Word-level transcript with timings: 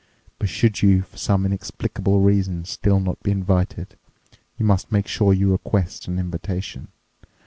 But 0.39 0.49
should 0.49 0.81
you 0.81 1.03
for 1.03 1.17
some 1.17 1.45
inexplicable 1.45 2.21
reason 2.21 2.65
still 2.65 2.99
not 2.99 3.21
be 3.21 3.29
invited, 3.29 3.99
you 4.57 4.65
must 4.65 4.91
make 4.91 5.05
sure 5.07 5.31
you 5.31 5.51
request 5.51 6.07
an 6.07 6.17
invitation. 6.17 6.87